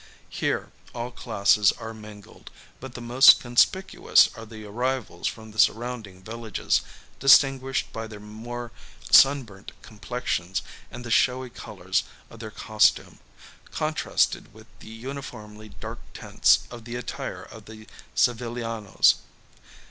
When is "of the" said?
16.71-16.95, 17.43-17.85